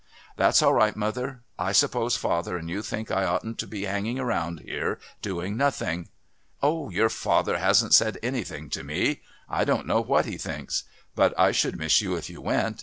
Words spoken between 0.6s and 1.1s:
all right,